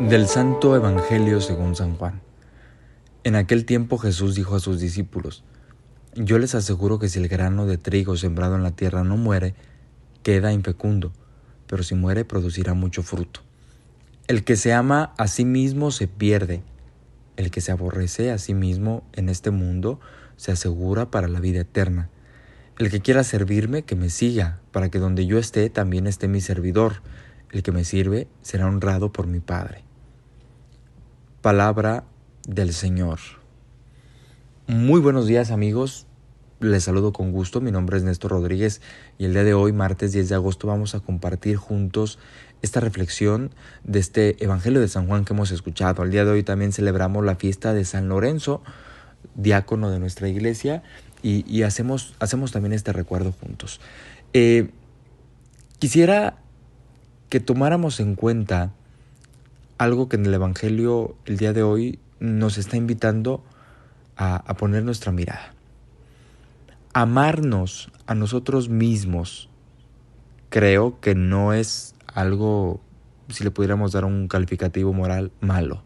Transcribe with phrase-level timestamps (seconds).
[0.00, 2.20] Del Santo Evangelio según San Juan.
[3.22, 5.44] En aquel tiempo Jesús dijo a sus discípulos,
[6.16, 9.54] Yo les aseguro que si el grano de trigo sembrado en la tierra no muere,
[10.24, 11.12] queda infecundo,
[11.68, 13.40] pero si muere producirá mucho fruto.
[14.26, 16.64] El que se ama a sí mismo se pierde,
[17.36, 20.00] el que se aborrece a sí mismo en este mundo
[20.36, 22.10] se asegura para la vida eterna.
[22.80, 26.40] El que quiera servirme, que me siga, para que donde yo esté también esté mi
[26.40, 26.94] servidor.
[27.54, 29.84] El que me sirve será honrado por mi Padre.
[31.40, 32.02] Palabra
[32.48, 33.20] del Señor.
[34.66, 36.08] Muy buenos días amigos,
[36.58, 38.80] les saludo con gusto, mi nombre es Néstor Rodríguez
[39.18, 42.18] y el día de hoy, martes 10 de agosto, vamos a compartir juntos
[42.60, 46.02] esta reflexión de este Evangelio de San Juan que hemos escuchado.
[46.02, 48.64] El día de hoy también celebramos la fiesta de San Lorenzo,
[49.36, 50.82] diácono de nuestra iglesia,
[51.22, 53.80] y, hacemos, hacemos también este recuerdo juntos.
[54.32, 54.70] Eh,
[55.78, 56.43] quisiera
[57.28, 58.72] que tomáramos en cuenta
[59.78, 63.42] algo que en el Evangelio el día de hoy nos está invitando
[64.16, 65.54] a, a poner nuestra mirada.
[66.92, 69.48] Amarnos a nosotros mismos
[70.48, 72.80] creo que no es algo,
[73.28, 75.82] si le pudiéramos dar un calificativo moral, malo.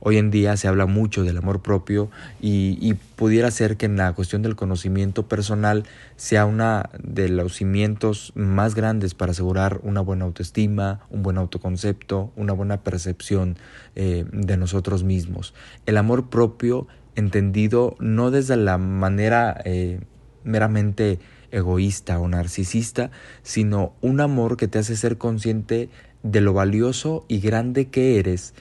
[0.00, 4.12] Hoy en día se habla mucho del amor propio y, pudiera ser que en la
[4.12, 5.84] cuestión del conocimiento personal
[6.16, 12.30] sea una de los cimientos más grandes para asegurar una buena autoestima, un buen autoconcepto,
[12.36, 13.56] una buena percepción
[13.94, 15.54] eh, de nosotros mismos.
[15.86, 20.00] El amor propio entendido no desde la manera eh,
[20.44, 21.18] meramente
[21.50, 23.10] egoísta o narcisista,
[23.42, 25.88] sino un amor que te hace ser consciente
[26.22, 28.52] de lo valioso y grande que eres,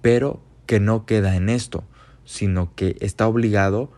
[0.00, 1.84] pero que no queda en esto,
[2.24, 3.90] sino que está obligado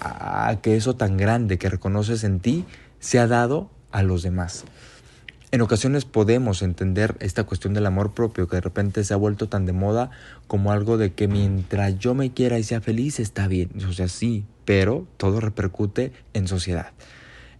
[0.00, 2.64] a, que eso tan grande que reconoces en ti
[3.00, 4.64] sea dado a los demás.
[5.50, 9.48] En ocasiones podemos entender esta cuestión del amor propio que de repente se ha vuelto
[9.48, 10.10] tan de moda
[10.48, 13.70] como algo de que mientras yo me quiera y sea feliz está bien.
[13.88, 16.92] O sea, sí, pero todo repercute en sociedad.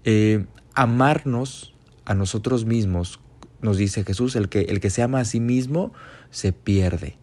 [0.03, 0.45] Eh,
[0.75, 1.73] amarnos
[2.05, 3.21] a nosotros mismos,
[3.61, 5.93] nos dice Jesús, el que, el que se ama a sí mismo
[6.31, 7.17] se pierde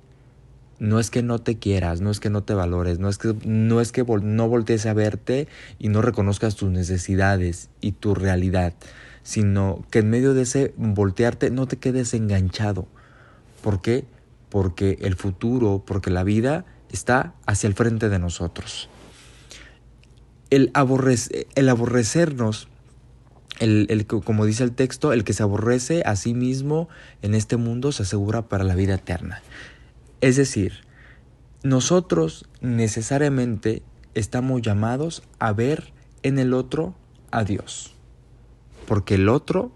[0.81, 3.35] no es que no te quieras, no es que no te valores, no es que
[3.45, 5.47] no, es que no voltees a verte
[5.77, 8.73] y no reconozcas tus necesidades y tu realidad,
[9.21, 12.87] sino que en medio de ese voltearte no te quedes enganchado.
[13.61, 14.05] ¿Por qué?
[14.49, 18.89] Porque el futuro, porque la vida está hacia el frente de nosotros.
[20.49, 20.71] El,
[21.53, 22.69] el aborrecernos
[23.59, 26.89] el, el, como dice el texto, el que se aborrece a sí mismo
[27.21, 29.43] en este mundo se asegura para la vida eterna.
[30.21, 30.85] Es decir,
[31.63, 33.83] nosotros necesariamente
[34.13, 35.93] estamos llamados a ver
[36.23, 36.95] en el otro
[37.31, 37.95] a Dios.
[38.87, 39.71] Porque el otro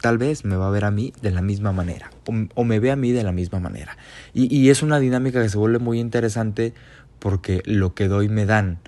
[0.00, 2.10] tal vez me va a ver a mí de la misma manera
[2.54, 3.96] o, me ve a mí de la misma manera.
[4.32, 6.72] Y, y, es una dinámica que se vuelve muy interesante
[7.18, 8.78] porque lo que doy me dan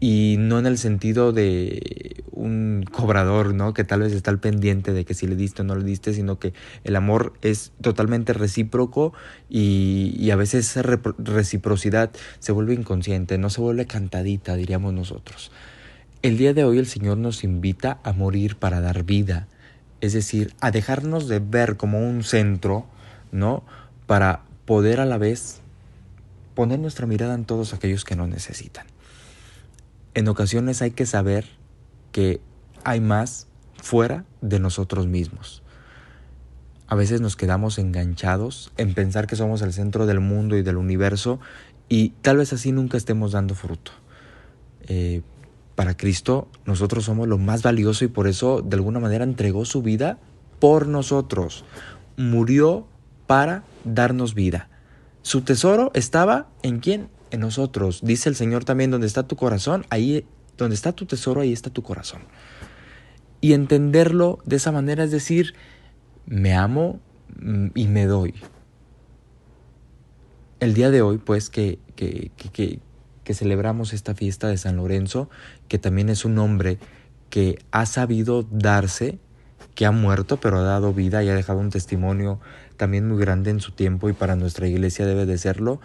[0.00, 3.74] y no en el sentido de un cobrador, ¿no?
[3.74, 6.14] Que tal vez está al pendiente de que si le diste o no le diste,
[6.14, 9.12] sino que el amor es totalmente recíproco
[9.50, 10.82] y, a veces esa
[11.18, 15.52] reciprocidad se vuelve inconsciente, no se vuelve cantadita, diríamos nosotros.
[16.22, 19.48] El día de hoy el Señor nos invita a morir para dar vida,
[20.00, 22.86] es decir, a dejarnos de ver como un centro,
[23.32, 23.64] ¿no?
[24.06, 25.60] Para poder a la vez
[26.54, 28.89] poner nuestra mirada en todos aquellos que nos necesitan
[30.14, 31.46] en ocasiones hay que saber
[32.12, 32.40] que
[32.84, 35.62] hay más fuera de nosotros mismos.
[36.86, 40.76] A veces nos quedamos enganchados en pensar que somos el centro del mundo y del
[40.76, 41.38] universo
[41.88, 43.92] y tal vez así nunca estemos dando fruto.
[44.82, 45.22] Eh,
[45.76, 49.82] para Cristo nosotros somos lo más valioso y por eso de alguna manera entregó su
[49.82, 50.18] vida
[50.58, 51.64] por nosotros.
[52.16, 52.86] Murió
[53.26, 54.68] para darnos vida.
[55.22, 57.08] Su tesoro estaba en quién?
[57.30, 58.00] En nosotros.
[58.02, 60.24] Dice el Señor también, donde está tu corazón, ahí,
[60.56, 62.22] donde está tu tesoro, ahí está tu corazón.
[63.40, 65.54] Y entenderlo de esa manera es decir,
[66.26, 67.00] me amo
[67.40, 68.34] mm, y me doy.
[70.60, 72.80] El día de hoy, pues, que, que, que,
[73.24, 75.30] que celebramos esta fiesta de San Lorenzo,
[75.68, 76.78] que también es un hombre
[77.30, 79.18] que ha sabido darse,
[79.74, 82.40] que ha muerto, pero ha dado vida y ha dejado un testimonio
[82.76, 85.80] también muy grande en su tiempo y para nuestra iglesia debe de serlo,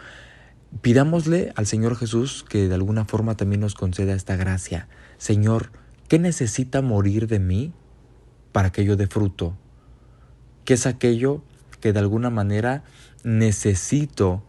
[0.82, 4.88] Pidámosle al Señor Jesús que de alguna forma también nos conceda esta gracia.
[5.18, 5.72] Señor,
[6.08, 7.74] ¿qué necesita morir de mí
[8.52, 9.58] para que yo dé fruto?
[10.64, 11.42] ¿Qué es aquello
[11.80, 12.84] que de alguna manera
[13.24, 14.44] necesito,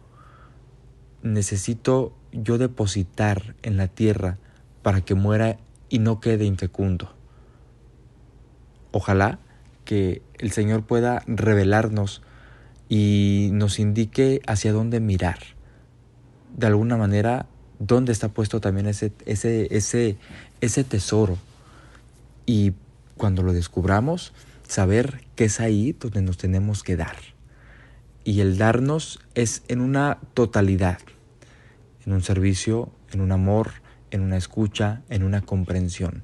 [1.23, 4.37] necesito yo depositar en la tierra
[4.83, 5.57] para que muera
[5.89, 7.15] y no quede infecundo?
[8.91, 9.39] Ojalá
[9.85, 12.21] que el Señor pueda revelarnos
[12.89, 15.56] y nos indique hacia dónde mirar.
[16.57, 17.45] De alguna manera,
[17.79, 20.17] dónde está puesto también ese, ese, ese,
[20.59, 21.37] ese tesoro.
[22.45, 22.73] Y
[23.15, 24.33] cuando lo descubramos,
[24.67, 27.15] saber que es ahí donde nos tenemos que dar.
[28.23, 30.99] Y el darnos es en una totalidad,
[32.05, 33.71] en un servicio, en un amor,
[34.11, 36.23] en una escucha, en una comprensión.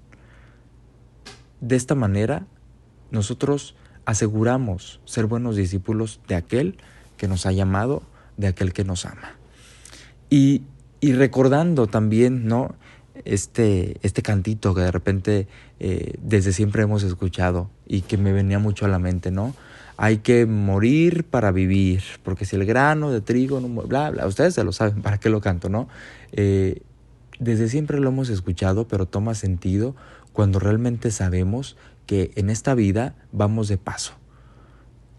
[1.61, 2.45] De esta manera,
[3.11, 3.75] nosotros
[4.05, 6.77] aseguramos ser buenos discípulos de aquel
[7.15, 8.03] que nos ha llamado,
[8.35, 9.37] de aquel que nos ama.
[10.33, 10.63] Y,
[10.99, 12.73] y recordando también, ¿no?
[13.23, 15.47] Este, este cantito que de repente
[15.79, 19.53] eh, desde siempre hemos escuchado y que me venía mucho a la mente, ¿no?
[19.95, 24.55] Hay que morir para vivir, porque si el grano de trigo no bla, bla, ustedes
[24.55, 25.87] se lo saben, ¿para qué lo canto, no?
[26.31, 26.81] Eh,
[27.39, 29.95] desde siempre lo hemos escuchado, pero toma sentido
[30.31, 31.77] cuando realmente sabemos
[32.07, 34.13] que en esta vida vamos de paso.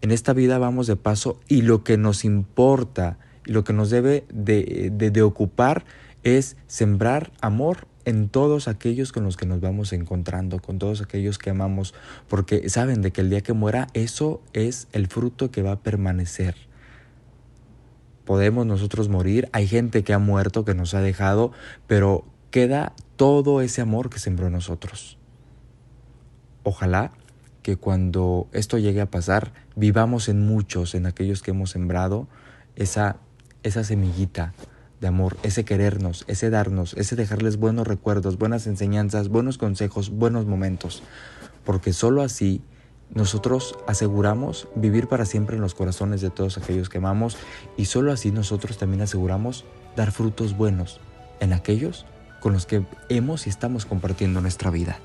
[0.01, 3.89] En esta vida vamos de paso y lo que nos importa y lo que nos
[3.89, 5.85] debe de, de, ocupar
[6.23, 11.37] es sembrar amor en todos aquellos con los que nos vamos encontrando, con todos aquellos
[11.37, 11.93] que amamos,
[12.27, 15.79] porque saben de que el día que muera eso es el fruto que va a
[15.79, 16.55] permanecer.
[18.25, 21.51] Podemos nosotros morir, hay gente que ha muerto, que nos ha dejado,
[21.87, 25.17] pero queda todo ese amor que sembró en nosotros.
[26.63, 27.11] Ojalá
[27.61, 32.27] que cuando esto llegue a pasar, vivamos en muchos, en aquellos que hemos sembrado,
[32.75, 33.17] esa,
[33.65, 34.53] esa semillita
[35.01, 40.45] de amor, ese querernos, ese darnos, ese dejarles buenos recuerdos, buenas enseñanzas, buenos consejos, buenos
[40.45, 41.03] momentos.
[41.65, 42.61] Porque sólo así
[43.13, 47.37] nosotros aseguramos vivir para siempre en los corazones de todos aquellos que amamos
[47.75, 49.65] y sólo así nosotros también aseguramos
[49.95, 51.01] dar frutos buenos
[51.39, 52.05] en aquellos
[52.39, 54.99] con los que hemos y estamos compartiendo nuestra vida.